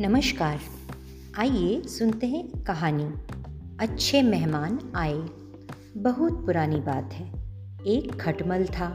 नमस्कार। 0.00 0.58
आइए 1.38 1.82
सुनते 1.82 2.26
हैं 2.26 2.64
कहानी। 2.64 3.12
अच्छे 3.80 4.22
मेहमान 4.22 4.78
आए। 4.94 5.24
बहुत 5.96 6.46
पुरानी 6.46 6.76
बात 6.76 7.12
है। 7.12 7.32
एक 7.86 8.16
खटमल 8.20 8.64
था। 8.64 8.88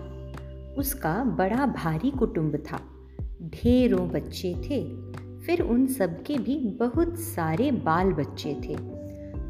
उसका 0.77 1.23
बड़ा 1.23 1.65
भारी 1.65 2.11
कुटुंब 2.11 2.55
था। 2.55 2.79
ढेरों 3.41 4.09
बच्चे 4.09 4.53
थे। 4.53 4.95
फिर 5.39 5.61
उन 5.61 5.87
सबके 5.87 6.37
भी 6.37 6.77
बहुत 6.79 7.19
सारे 7.19 7.71
बाल 7.71 8.13
बच्चे 8.13 8.53
थे। 8.53 8.75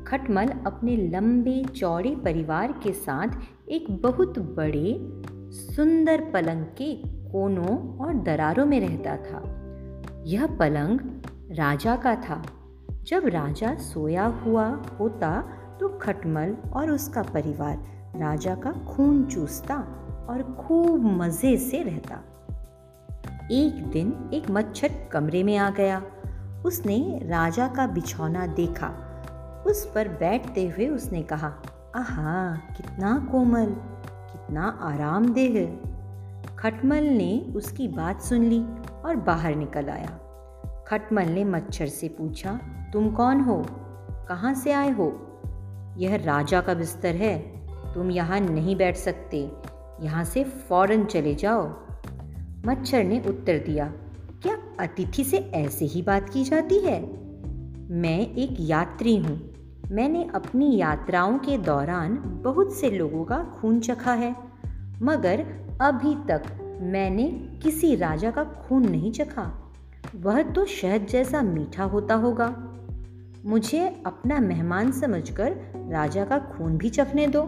खटमल 0.04 0.48
अपने 0.48 1.10
लंबे, 1.10 1.64
चौड़े 1.76 2.16
परिवार 2.16 2.72
के 2.72 2.94
साथ 2.94 3.28
एक 3.70 4.02
बहुत 4.02 4.40
बड़े, 4.40 4.96
सुंदर 5.52 6.22
पलंग 6.22 6.64
के 6.64 6.96
कोनों 7.08 7.98
और 7.98 8.24
दरारों 8.24 8.66
में 8.66 8.80
रहता 8.80 9.18
था। 9.18 9.62
यह 10.28 10.48
पलंग 10.48 11.00
राजा 11.52 11.96
का 11.96 12.16
था। 12.16 12.42
जब 13.04 13.26
राजा 13.26 13.76
सोया 13.76 14.26
हुआ 14.26 14.66
होता 15.00 15.42
तो 15.80 15.90
खटमल 15.90 16.56
और 16.74 16.92
उसका 16.92 17.24
परिवार 17.24 17.78
राजा 18.16 18.56
का 18.56 18.72
खून 18.72 19.24
चूसता 19.26 19.76
और 20.30 20.44
खूब 20.60 21.06
मज़े 21.06 21.58
से 21.58 21.84
रहता। 21.84 22.16
एक 23.52 23.86
दिन 23.92 24.30
एक 24.34 24.50
मच्छर 24.50 24.92
कमरे 25.12 25.44
में 25.44 25.58
आ 25.58 25.70
गया। 25.70 26.02
उसने 26.66 27.20
राजा 27.24 27.68
का 27.68 27.88
बिछौना 27.88 28.48
देखा। 28.48 28.88
उस 29.68 29.86
पर 29.96 30.08
बैठते 30.08 30.68
हुए 30.68 30.88
उसने 30.88 31.22
कहा, 31.24 31.54
आहा, 31.96 32.56
कितना 32.56 33.28
कोमल, 33.32 33.76
कितना 34.32 34.68
आरामदेह। 34.82 35.66
खटमल 36.56 37.04
ने 37.04 37.54
उसकी 37.56 37.88
बात 37.88 38.22
सुन 38.22 38.44
ली 38.44 38.66
और 39.06 39.16
बाहर 39.16 39.56
निकल 39.56 39.90
आया। 39.90 40.20
खटमल 40.88 41.26
ने 41.26 41.44
मच्छर 41.44 41.88
से 41.88 42.08
पूछा, 42.08 42.52
तुम 42.94 43.10
कौन 43.10 43.40
हो? 43.42 43.66
कहाँ 44.30 44.54
से 44.54 44.72
आए 44.72 44.90
हो? 44.90 45.08
यह 45.98 46.16
राजा 46.16 46.62
का 46.62 46.74
बिस्तर 46.74 47.16
है। 47.16 47.38
तुम 47.94 48.12
यहाँ 48.12 48.40
नहीं 48.40 48.76
बैठ 48.76 48.96
सकते। 48.96 49.52
यहाँ 50.02 50.24
से 50.24 50.44
फ़ौरन 50.44 51.06
चले 51.06 51.36
जाओ। 51.36 51.68
मच्छर 52.66 53.04
ने 53.04 53.20
उत्तर 53.20 53.58
दिया, 53.58 53.86
क्या 54.44 54.58
अतिथि 54.80 55.24
से 55.24 55.38
ऐसे 55.38 55.86
ही 55.86 56.02
बात 56.02 56.30
की 56.30 56.44
जाती 56.44 56.80
है? 56.80 57.02
मैं 57.92 58.20
एक 58.20 58.58
यात्री 58.60 59.18
हूँ। 59.18 59.40
मैंने 59.92 60.30
अपनी 60.36 60.76
यात्राओं 60.78 61.38
के 61.38 61.58
दौरान 61.58 62.42
बहुत 62.44 62.74
से 62.74 62.90
लोगों 62.90 63.24
का 63.26 63.38
खून 63.38 63.80
चखा 63.80 64.14
है। 64.14 64.36
मगर 65.02 65.46
अभी 65.82 66.16
तक 66.28 66.44
मैंने 66.82 67.24
किसी 67.64 67.96
राजा 67.96 68.32
का 68.32 68.44
खून 68.44 68.90
नहीं 68.90 69.12
चखा। 69.12 69.65
वह 70.16 70.42
तो 70.42 70.66
शहद 70.66 71.06
जैसा 71.06 71.42
मीठा 71.42 71.84
होता 71.84 72.16
होगा। 72.16 72.74
मुझे 73.46 74.04
अपना 74.06 74.40
मेहमान 74.40 74.92
समझकर 74.92 75.56
राजा 75.90 76.26
का 76.26 76.38
खून 76.38 76.78
भी 76.78 76.90
चखने 76.90 77.28
दो। 77.28 77.44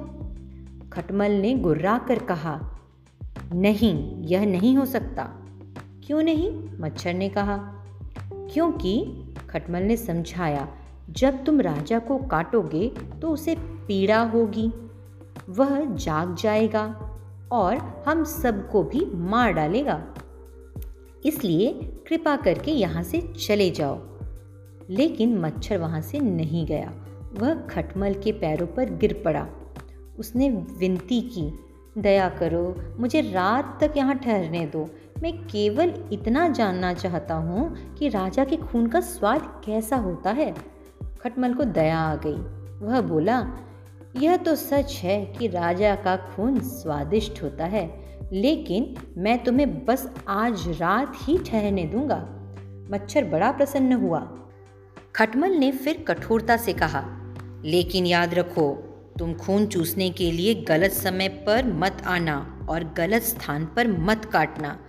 खटमल 0.93 1.31
ने 1.31 1.55
गुर्रा 1.55 1.97
कर 1.97 2.19
कहा, 2.19 2.79
नहीं, 3.53 4.23
यह 4.23 4.45
नहीं 4.45 4.77
हो 4.77 4.85
सकता। 4.85 5.23
क्यों 6.05 6.23
नहीं? 6.23 6.69
मच्छर 6.79 7.13
ने 7.13 7.29
कहा। 7.29 7.57
क्योंकि, 8.33 9.23
खटमल 9.49 9.81
ने 9.81 9.97
समझाया, 9.97 10.67
जब 11.09 11.45
तुम 11.45 11.61
राजा 11.61 11.99
को 11.99 12.17
काटोगे 12.17 12.91
तो 13.21 13.29
उसे 13.29 13.55
पीड़ा 13.59 14.21
होगी। 14.21 14.73
वह 15.49 15.95
जाग 15.95 16.35
जाएगा 16.35 17.17
और 17.51 18.03
हम 18.07 18.23
सबको 18.23 18.83
भी 18.83 19.11
मार 19.13 19.51
डालेगा। 19.51 20.03
इसलिए 21.25 21.73
कृपा 22.07 22.35
करके 22.35 22.71
यहाँ 22.71 23.03
से 23.03 23.21
चले 23.21 23.69
जाओ। 23.69 23.99
लेकिन 24.89 25.37
मच्छर 25.37 25.77
वहाँ 25.77 26.01
से 26.01 26.19
नहीं 26.19 26.65
गया। 26.65 26.93
वह 27.33 27.53
खटमल 27.53 28.13
के 28.13 28.31
पैरों 28.31 28.67
पर 28.67 28.89
गिर 28.89 29.21
पड़ा। 29.25 29.47
उसने 30.19 30.49
विनती 30.49 31.21
की, 31.21 31.59
दया 31.97 32.29
करो, 32.29 32.75
मुझे 32.99 33.21
रात 33.21 33.77
तक 33.81 33.93
यहाँ 33.97 34.15
ठहरने 34.15 34.65
दो। 34.65 34.89
मैं 35.23 35.43
केवल 35.43 35.93
इतना 36.11 36.49
जानना 36.49 36.93
चाहता 36.93 37.35
हूँ 37.35 37.77
कि 37.95 38.09
राजा 38.09 38.45
के 38.45 38.55
खून 38.55 38.87
का 38.87 38.99
स्वाद 38.99 39.61
कैसा 39.65 39.95
होता 39.95 40.31
है। 40.31 40.55
खटमल 41.21 41.53
को 41.53 41.63
दया 41.63 41.99
आ 41.99 42.15
गई। 42.15 42.67
वह 42.85 43.01
बोला, 43.01 43.47
यह 44.17 44.37
तो 44.37 44.55
सच 44.55 44.99
है 45.03 45.25
कि 45.25 45.47
राजा 45.47 45.95
का 45.95 46.17
खून 46.17 46.59
स्वादिष्ट 46.59 47.43
होता 47.43 47.65
है। 47.65 48.06
लेकिन 48.33 48.95
मैं 49.17 49.43
तुम्हें 49.43 49.85
बस 49.85 50.11
आज 50.27 50.67
रात 50.67 51.13
ही 51.21 51.37
ठहरने 51.37 51.83
दूँगा। 51.83 52.17
मच्छर 52.91 53.25
बड़ा 53.25 53.51
प्रसन्न 53.51 53.93
हुआ। 53.93 54.19
खटमल 55.15 55.51
ने 55.51 55.71
फिर 55.71 56.05
कठोरता 56.07 56.57
से 56.57 56.73
कहा, 56.73 57.03
लेकिन 57.65 58.05
याद 58.05 58.33
रखो, 58.33 58.71
तुम 59.19 59.33
खून 59.33 59.65
चूसने 59.65 60.09
के 60.09 60.31
लिए 60.31 60.53
गलत 60.55 60.91
समय 60.91 61.27
पर 61.27 61.65
मत 61.65 62.01
आना 62.05 62.67
और 62.69 62.83
गलत 62.97 63.21
स्थान 63.21 63.65
पर 63.65 63.87
मत 63.87 64.25
काटना। 64.25 64.79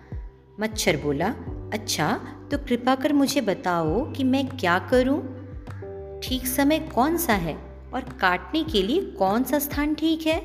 मच्छर 0.61 0.97
बोला 0.97 1.35
अच्छा 1.73 2.21
तो 2.51 2.59
कृपा 2.59 2.95
कर 2.95 3.13
मुझे 3.13 3.41
बताओ 3.41 4.13
कि 4.13 4.25
मैं 4.25 4.47
क्या 4.49 4.79
करूँ? 4.79 5.21
ठीक 6.23 6.47
समय 6.47 6.79
कौन 6.79 7.17
सा 7.17 7.33
है 7.33 7.57
और 7.95 8.01
काटने 8.21 8.65
के 8.65 8.83
लिए 8.83 9.01
कौन 9.01 9.45
सा 9.45 9.59
स्थान 9.59 9.95
ठीक 9.95 10.27
है? 10.27 10.41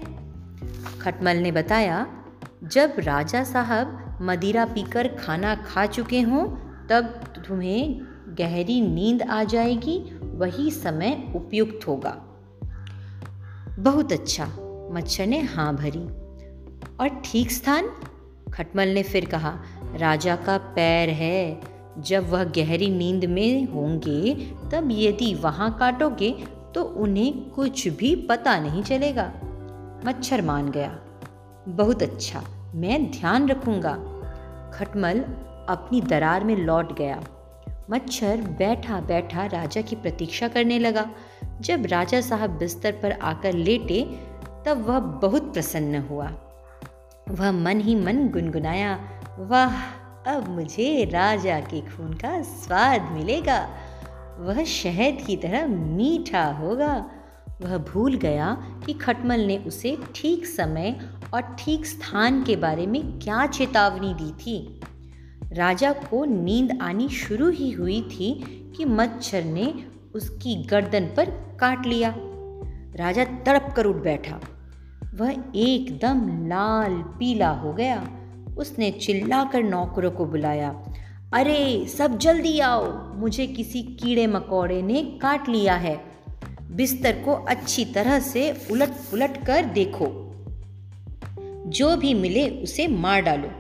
खटमल 1.02 1.38
ने 1.38 1.52
बताया 1.52 2.23
जब 2.64 2.94
राजा 3.00 3.44
साहब 3.44 4.18
मदिरा 4.22 4.66
पीकर 4.66 5.08
खाना 5.08 5.56
खा 5.56 5.86
चुके 5.86 6.22
हों, 6.22 6.48
तब 6.88 7.04
तुम्हें 7.48 8.02
गहरी 8.40 8.82
नींद 8.82 9.22
आ 9.22 9.44
जाएगी, 9.44 10.20
वही 10.24 10.72
समय 10.72 11.34
उपयुक्त 11.36 11.88
होगा। 11.88 12.22
बहुत 13.80 14.12
अच्छा 14.12 14.46
मच्छर 14.92 15.28
ने 15.28 15.42
हाँ 15.42 15.76
भरी। 15.76 16.08
और 17.00 17.22
ठीक 17.26 17.52
स्थान? 17.52 17.90
खटमल 18.54 18.88
ने 18.88 19.04
फिर 19.04 19.26
कहा, 19.26 19.60
राजा 19.96 20.36
का 20.36 20.58
पैर 20.58 21.10
है, 21.10 21.62
जब 22.00 22.30
वह 22.30 22.44
गहरी 22.44 22.90
नींद 22.90 23.26
में 23.26 23.66
होंगे, 23.66 24.36
तब 24.72 24.90
यदि 24.92 25.34
वहाँ 25.34 25.78
काटोगे 25.80 26.46
तो 26.76 26.84
उन्हें 26.84 27.50
कुछ 27.50 27.88
भी 27.88 28.16
पता 28.16 28.60
नहीं 28.60 28.84
चलेगा। 28.84 29.34
मच्छर 30.06 30.42
मान 30.42 30.72
गया। 30.72 31.00
बहुत 31.68 32.04
अच्छा 32.04 32.44
मैं 32.76 33.12
ध्यान 33.12 33.50
रखूँगा। 33.50 33.94
खटमल 34.74 35.20
अपनी 35.70 36.02
दरार 36.02 36.44
में 36.44 36.56
लौट 36.56 36.98
गया। 36.98 37.24
मच्छर 37.90 38.38
बैठा 38.38 39.02
बैठा 39.02 39.46
राजा 39.46 39.82
की 39.82 39.96
प्रतीक्षा 39.96 40.48
करने 40.48 40.80
लगा। 40.80 41.10
जब 41.62 41.86
राजा 41.86 42.22
साहब 42.22 42.50
बिस्तर 42.50 42.92
पर 42.92 43.12
आकर 43.12 43.54
लेटे, 43.54 44.02
तब 44.66 44.86
वह 44.88 45.00
बहुत 45.00 45.54
प्रसन्न 45.54 45.96
हुआ। 45.96 46.32
वह 47.30 47.52
मन 47.52 47.82
ही 47.82 47.96
मन 47.96 48.30
गुनगुनाया, 48.30 49.00
वाह, 49.40 49.76
अब 50.28 50.50
मुझे 50.50 51.06
राजा 51.06 51.60
के 51.60 51.82
खून 51.82 52.14
का 52.14 52.42
स्वाद 52.42 53.02
मिलेगा। 53.02 53.70
वह 54.40 54.64
शहद 54.64 55.18
की 55.28 55.38
तरह 55.38 55.68
मीठा 55.68 56.46
होगा। 56.46 57.06
वह 57.62 57.78
भूल 57.78 58.16
गया 58.16 58.58
कि 58.86 58.94
खटमल 58.94 59.40
ने 59.40 59.58
उसे 59.58 59.98
ठीक 60.16 60.46
समय 60.46 61.10
और 61.34 61.42
ठीक 61.60 61.86
स्थान 61.86 62.44
के 62.44 62.56
बारे 62.56 62.88
में 62.88 63.20
क्या 63.20 63.48
चेतावनी 63.48 64.14
दी 64.14 64.32
थी? 64.32 64.82
राजा 65.54 65.94
को 65.94 66.26
नींद 66.26 66.80
आनी 66.82 67.10
शुरू 67.10 67.50
ही 67.50 67.72
हुई 67.72 68.02
थी 68.02 68.34
कि 68.78 68.86
मच्छर 68.86 69.44
ने 69.44 69.74
उसकी 70.16 70.56
गर्दन 70.56 71.06
पर 71.06 71.58
काट 71.60 71.86
लिया। 71.86 72.16
राजा 72.96 73.24
तड़प 73.24 73.74
कर 73.76 73.86
उठ 73.86 73.96
बैठा। 73.96 74.40
वह 75.16 75.32
एकदम 75.56 76.48
लाल 76.48 76.94
पीला 76.94 77.50
हो 77.50 77.74
गया। 77.74 78.08
उसने 78.58 78.92
चिल्लाकर 78.92 79.64
नौकरों 79.64 80.12
को 80.12 80.26
बुलाया। 80.26 80.84
अरे, 81.34 81.86
सब 81.86 82.18
जल्दी 82.18 82.60
आओ। 82.60 83.14
मुझे 83.14 83.48
किसी 83.48 83.84
कीड़े 83.84 84.28
मकोड़े 84.28 84.82
ने 84.82 85.20
काट 85.22 85.50
लिया 85.50 85.76
है। 85.76 86.06
बिस्तर 86.72 87.12
को 87.12 87.34
अच्छी 87.34 87.86
तरह 87.86 88.20
से 88.20 88.68
उलट 88.72 88.90
पुलट 88.90 89.46
कर 89.46 89.66
देखो। 89.66 90.33
जो 91.66 91.98
भी 91.98 92.14
मिले 92.14 92.50
उसे 92.50 92.88
मार 92.88 93.22
डालो। 93.22 93.52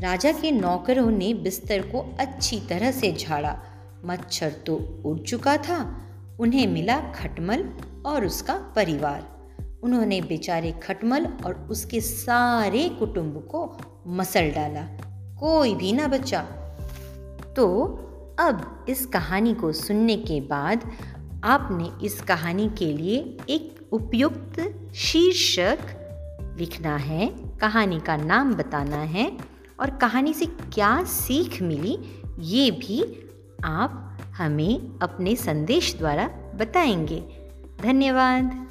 राजा 0.00 0.32
के 0.32 0.50
नौकरों 0.50 1.10
ने 1.10 1.34
बिस्तर 1.34 1.80
को 1.80 2.16
अच्छी 2.20 2.60
तरह 2.60 2.90
से 2.90 3.12
झाड़ा। 3.12 3.60
मच्छर 4.04 4.50
तो 4.50 5.02
उड़ 5.04 5.18
चुका 5.18 5.56
था। 5.56 6.06
उन्हें 6.40 6.66
मिला 6.66 7.00
खटमल 7.00 7.64
और 8.06 8.26
उसका 8.26 8.54
परिवार। 8.54 9.40
उन्होंने 9.82 10.20
बेचारे 10.20 10.72
खटमल 10.72 11.26
और 11.46 11.68
उसके 11.70 12.00
सारे 12.00 12.88
कुटुंब 12.88 13.48
को 13.50 13.76
मसल 14.06 14.50
डाला। 14.50 14.82
कोई 15.40 15.74
भी 15.74 15.92
ना 15.92 16.08
बचा। 16.08 16.42
तो 17.56 17.84
अब 18.40 18.86
इस 18.88 19.06
कहानी 19.06 19.54
को 19.54 19.72
सुनने 19.72 20.16
के 20.16 20.40
बाद 20.40 20.90
आपने 21.44 22.06
इस 22.06 22.20
कहानी 22.20 22.70
के 22.78 22.92
लिए 22.92 23.36
एक 23.50 23.88
उपयुक्त 23.92 24.88
शीर्षक 24.94 25.78
लिखना 26.60 26.96
है, 26.96 27.26
कहानी 27.60 28.00
का 28.00 28.16
नाम 28.16 28.54
बताना 28.54 28.96
है 28.96 29.36
और 29.80 29.90
कहानी 29.90 30.34
से 30.34 30.46
क्या 30.46 31.04
सीख 31.04 31.62
मिली, 31.62 31.98
ये 32.38 32.70
भी 32.70 33.28
आप 33.64 34.18
हमें 34.36 34.98
अपने 35.02 35.36
संदेश 35.36 35.94
द्वारा 35.98 36.30
बताएँगे। 36.54 37.20
धन्यवाद। 37.82 38.69